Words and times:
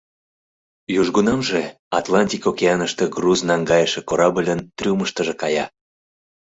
Южгунамже 0.99 1.61
Атлантик 1.99 2.43
океаныште 2.51 3.03
груз 3.15 3.39
наҥгайыше 3.49 4.01
корабльын 4.09 4.59
трюмыштыжо 4.77 5.33
кая. 5.41 5.65